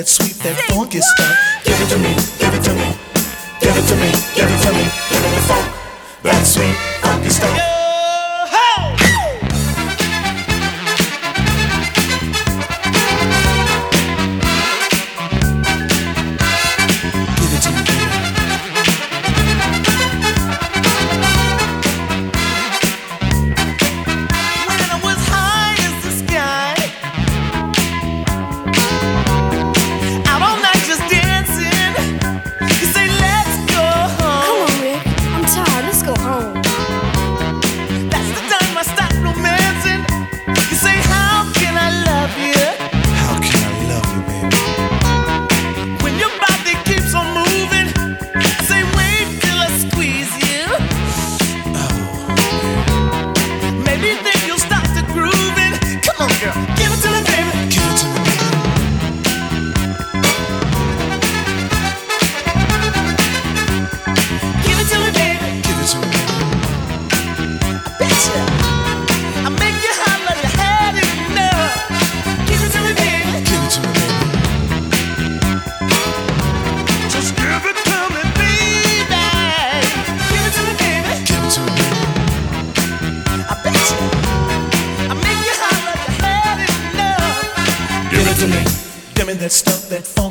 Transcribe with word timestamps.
that 0.00 0.08
sweet. 0.08 0.29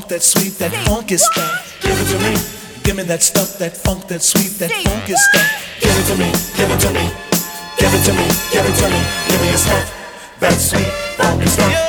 that 0.10 0.24
sweet, 0.24 0.58
that 0.58 0.74
funk 0.86 1.12
is. 1.12 1.28
Give 1.82 1.92
it 1.92 2.08
to 2.12 2.18
me. 2.20 2.36
Give 2.84 2.96
me 2.96 3.04
that 3.04 3.22
stuff, 3.22 3.58
that 3.60 3.78
funk, 3.78 4.08
that 4.08 4.22
sweet, 4.22 4.58
that 4.60 4.72
funk 4.72 5.10
is. 5.10 5.22
Give 5.80 5.96
it 5.96 6.06
to 6.10 6.16
me. 6.18 6.32
Give 6.58 6.70
it 6.70 6.80
to 6.82 6.90
me. 6.94 7.06
Give 7.78 7.94
it 7.94 8.04
to 8.06 8.14
me. 8.14 8.26
Give 8.52 8.66
it 8.66 8.76
to 8.82 8.90
me. 8.90 9.02
Give 9.28 9.42
me 9.42 9.48
your 9.50 9.58
stuff, 9.58 10.40
that 10.40 10.54
sweet, 10.54 10.88
funk 11.18 11.44
is 11.44 11.56
that. 11.58 11.89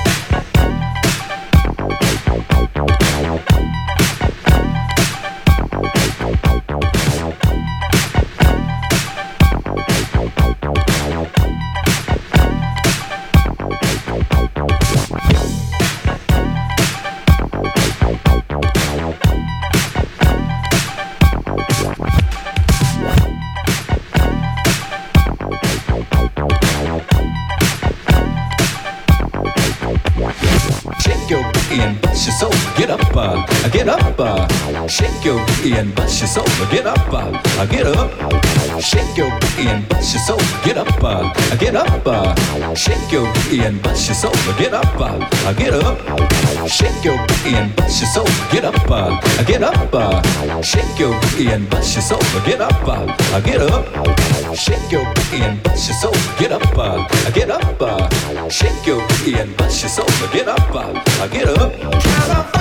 and 35.69 35.93
bust 35.93 36.19
your 36.19 36.27
soul. 36.27 36.45
Get 36.71 36.87
up, 36.87 36.97
uh, 37.13 37.65
get 37.67 37.85
up. 37.85 38.09
Shake 38.81 39.15
your 39.15 39.29
booty 39.29 39.67
and 39.67 39.87
bust 39.89 40.15
your 40.15 40.23
soul. 40.23 40.39
Get 40.65 40.77
up, 40.77 41.03
uh, 41.03 41.31
get 41.57 41.75
up. 41.75 42.07
Uh, 42.07 42.73
shake 42.73 43.11
your 43.11 43.31
booty 43.31 43.61
and 43.61 43.81
bust 43.83 44.07
your 44.07 44.15
soul. 44.15 44.33
Get 44.57 44.73
up, 44.73 44.85
uh, 44.99 45.53
get 45.53 45.73
up. 45.73 45.99
Shake 46.67 47.03
your 47.03 47.17
booty 47.27 47.55
and 47.55 47.75
bust 47.75 48.01
your 48.01 48.09
soul. 48.09 48.27
Get 48.51 48.65
up, 48.65 48.89
uh, 48.89 49.43
get 49.45 49.61
up. 49.61 49.93
Uh, 49.93 50.61
shake 50.63 50.97
your 50.97 51.13
booty 51.21 51.47
and 51.49 51.69
bust 51.69 51.93
your 51.93 52.01
soul. 52.01 52.41
Get 52.43 52.59
up, 52.59 52.87
uh, 52.87 53.39
get 53.41 53.61
up. 53.61 54.55
Shake 54.55 54.91
your 54.91 55.05
booty 55.13 55.43
and 55.43 55.61
bust 55.61 55.89
your 55.89 55.97
soul. 55.97 56.15
Get 56.39 56.51
up, 56.51 56.77
uh, 56.77 57.29
get 57.31 57.51
up. 57.51 57.79
Uh, 57.79 58.49
shake 58.49 58.87
your 58.87 59.07
booty 59.07 59.35
and 59.35 59.55
bust 59.57 59.83
your 59.83 59.89
soul. 59.89 60.09
Get 60.33 60.47
up, 60.47 60.73
uh, 60.73 61.27
get 61.27 61.47
up. 61.47 62.60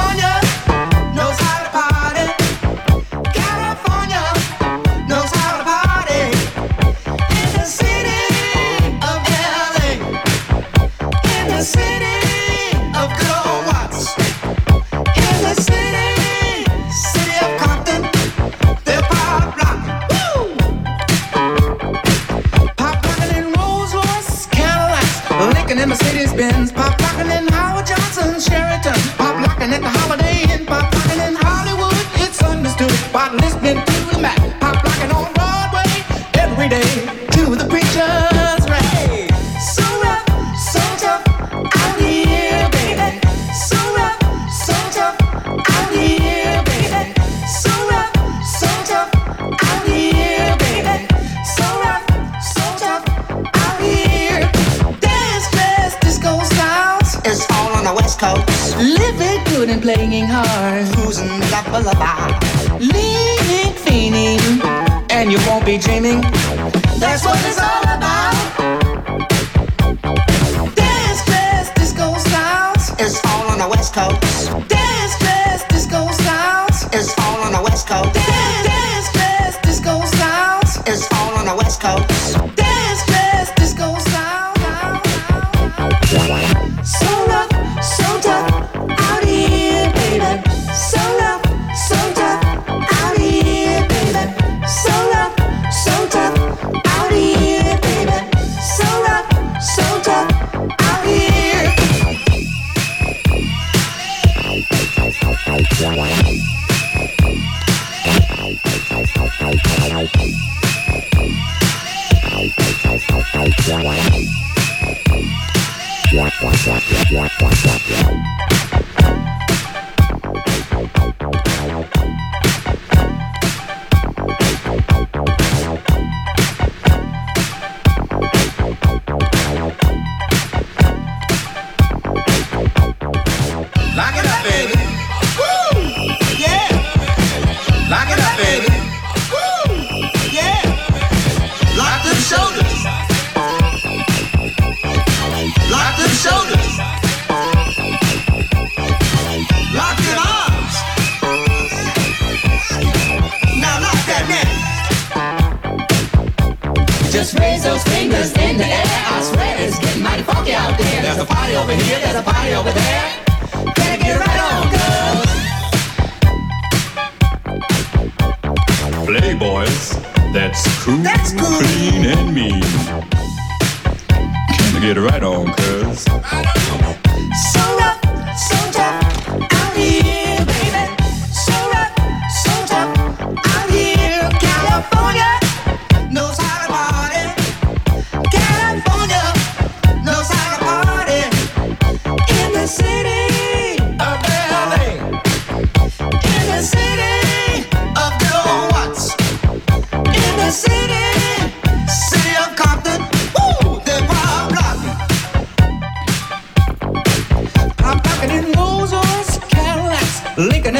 be 65.70 65.78
dreaming. 65.78 66.20
That's 66.98 67.24
what 67.24 67.38
it's 67.46 67.60
all 67.60 67.69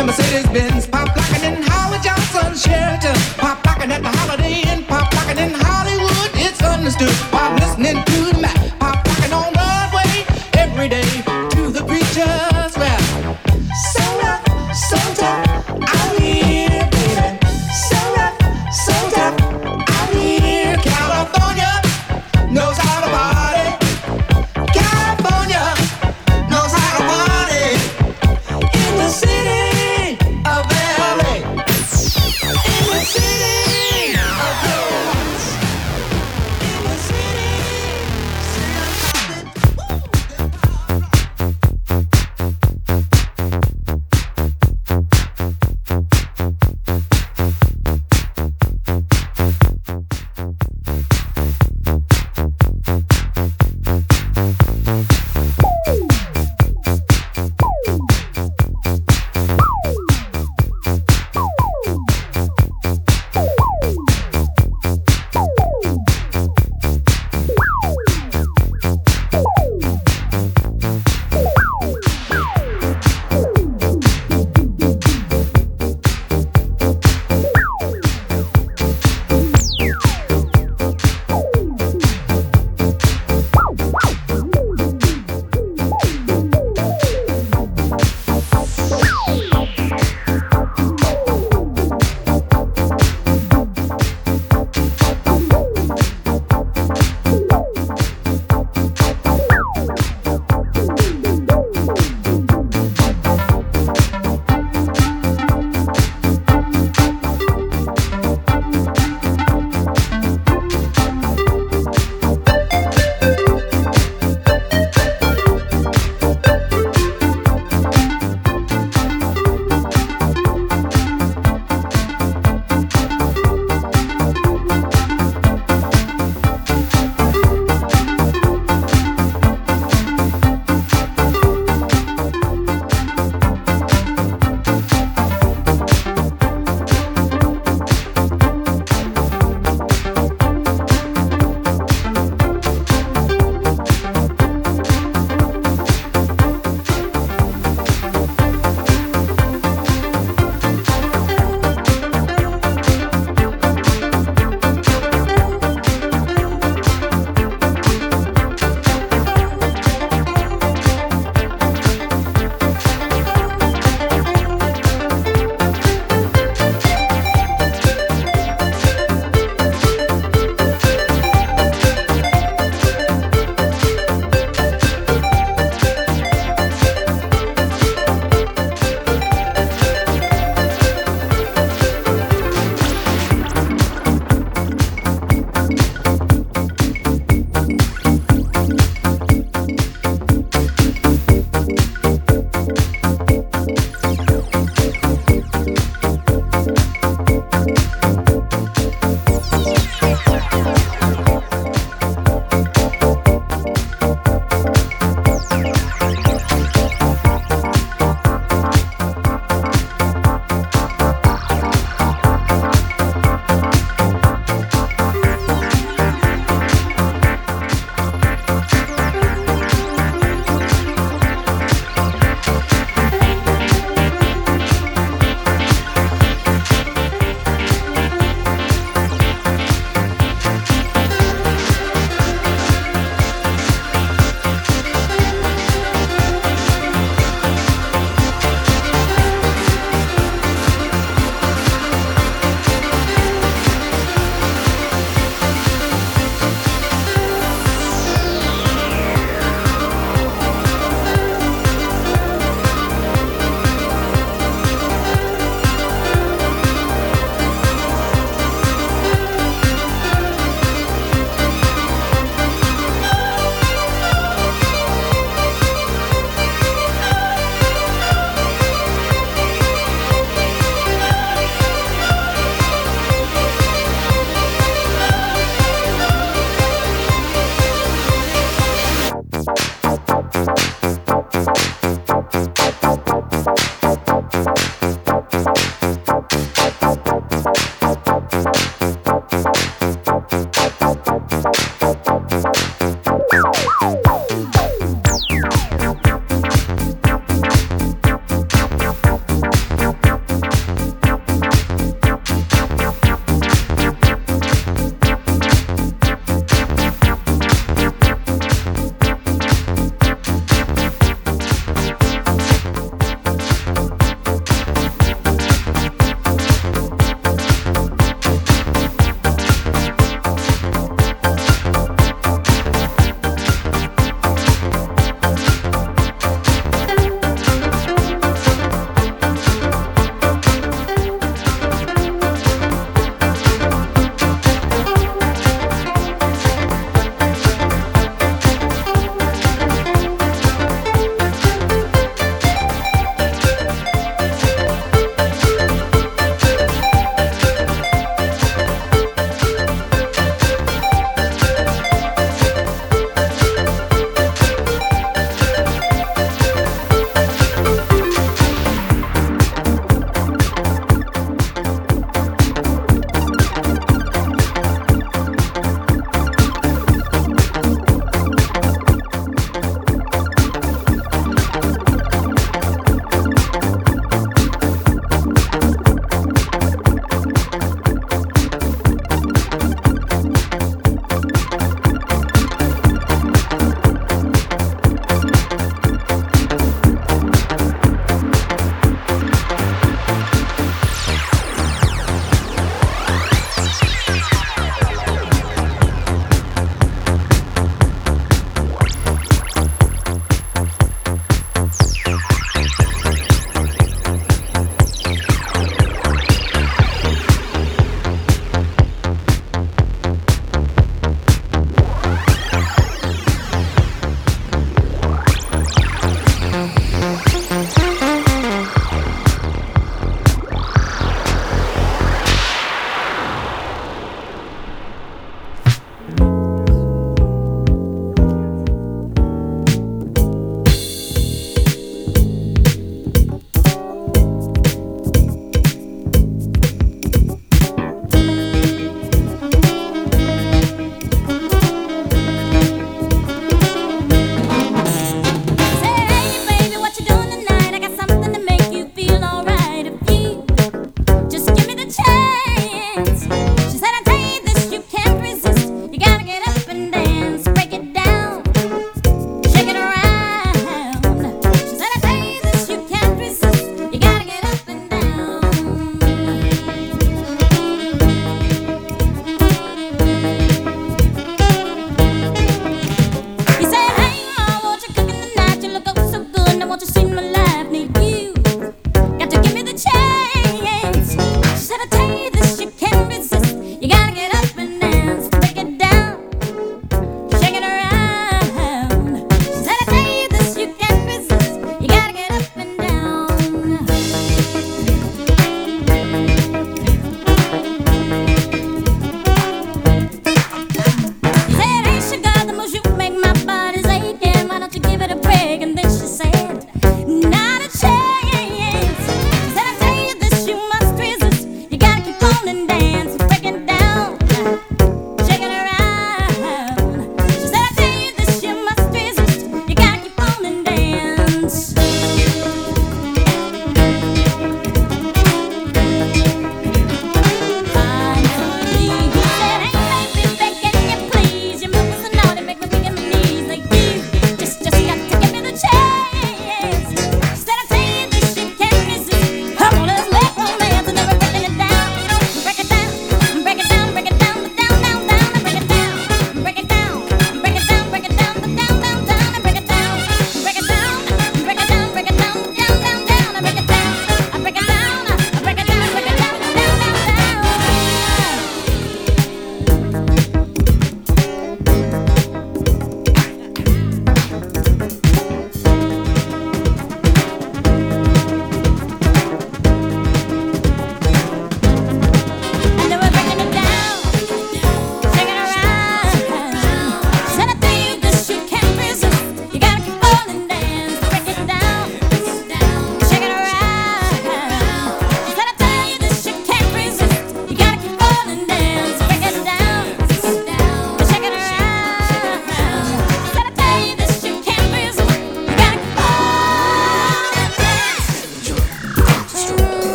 in 0.00 0.06
Mercedes 0.06 0.46
Benz, 0.48 0.86
pop 0.86 1.14
locking 1.14 1.44
in 1.44 1.62
Howard 1.62 2.02
Johnson 2.02 2.56
Sheraton, 2.56 3.14
pop 3.36 3.64
locking 3.66 3.92
at 3.92 4.02
the 4.02 4.08
Holiday 4.08 4.62
Inn, 4.62 4.84
pop 4.84 5.12
locking 5.14 5.38
in 5.38 5.52
Hollywood. 5.52 6.30
It's 6.34 6.62
understood. 6.62 7.14
Pop 7.30 7.60
listening 7.60 8.02
to 8.04 8.29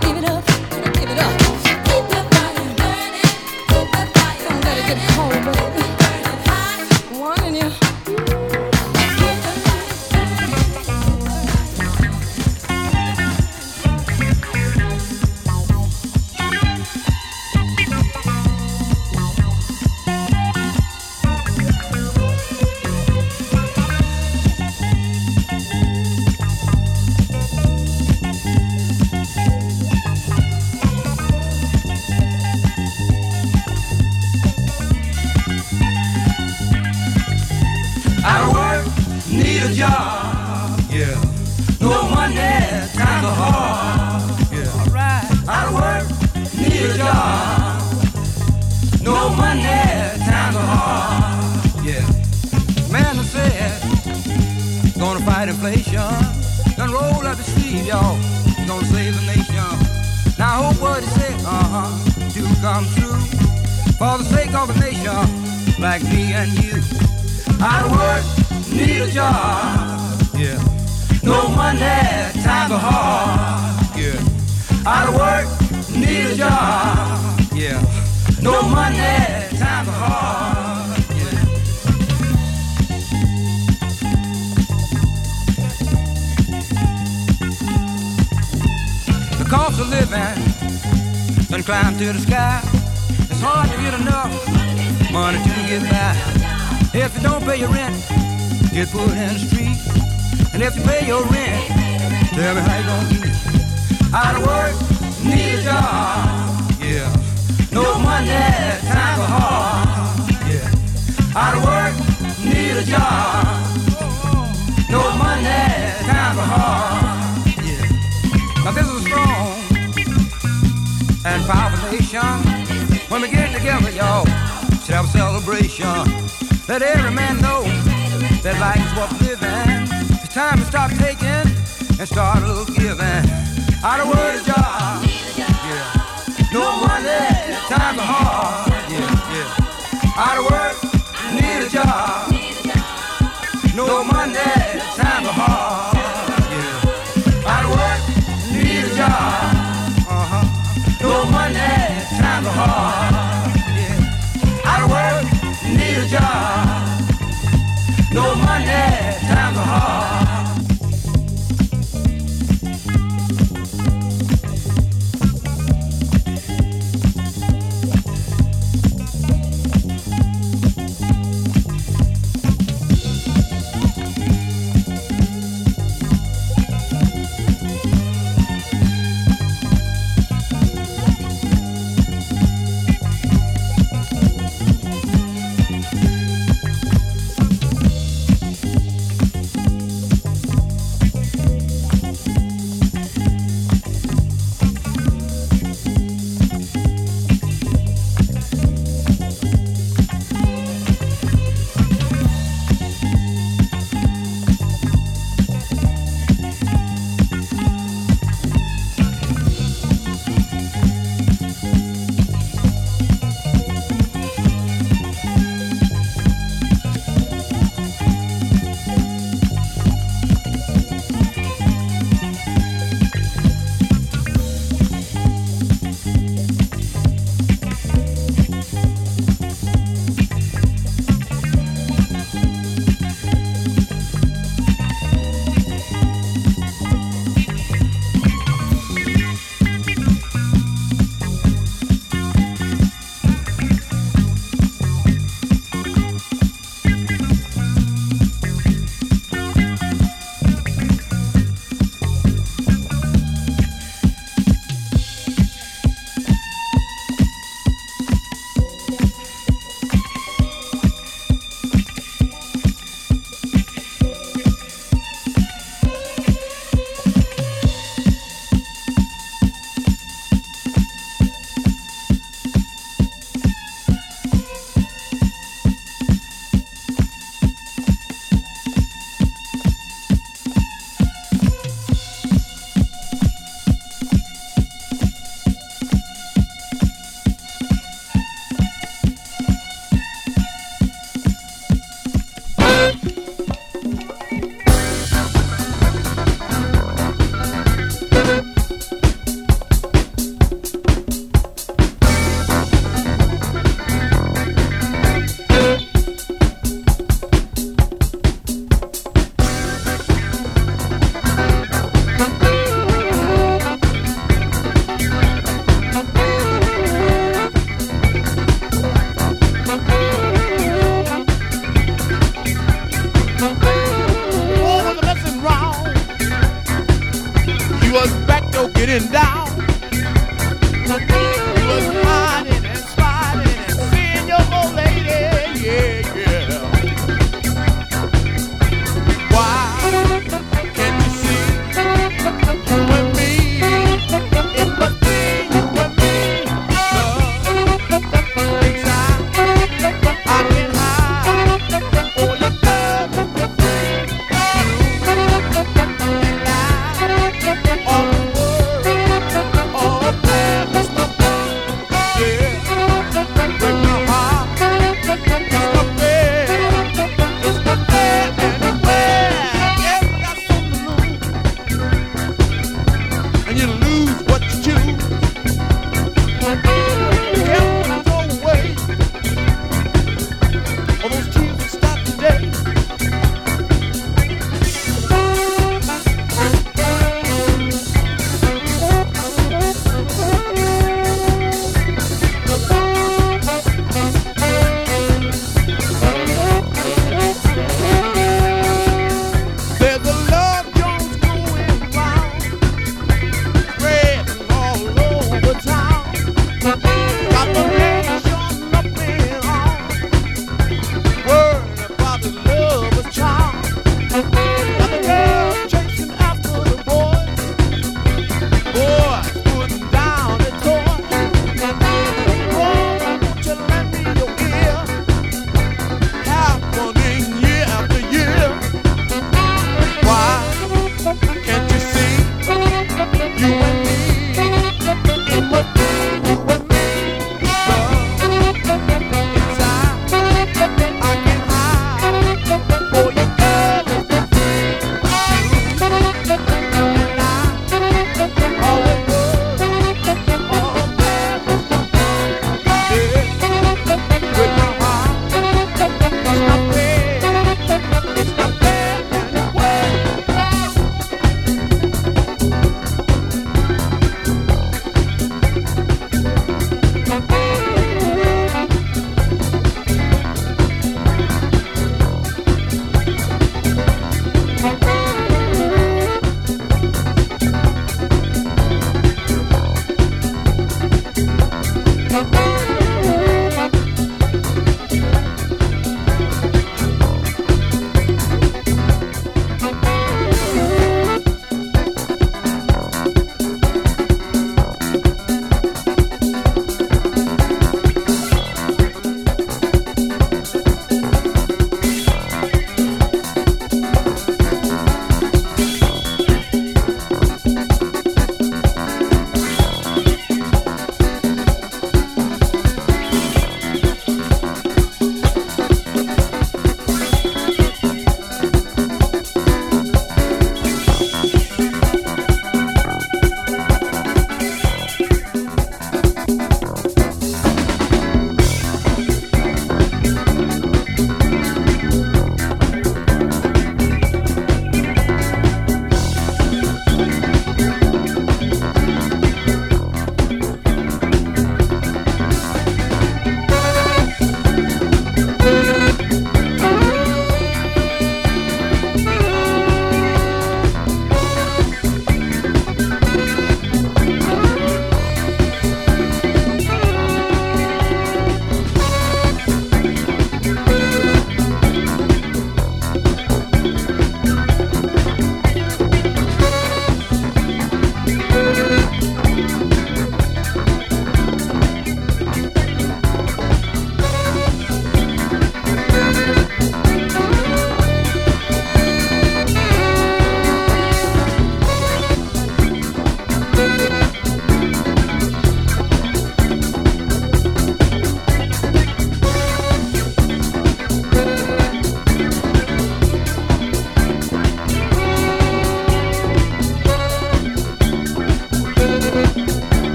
Keep 0.00 0.16
the 0.22 0.42
fire 0.46 0.92
burning. 0.92 1.74
Keep 1.86 2.04
the 2.10 2.20
fire 2.32 2.72
burning. 2.80 4.62
Gotta 4.62 4.82
get 4.88 4.98
home, 5.12 5.44
baby. 5.44 6.05